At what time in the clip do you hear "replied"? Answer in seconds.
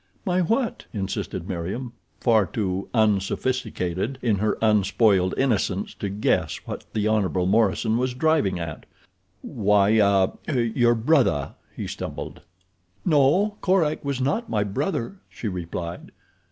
15.47-16.11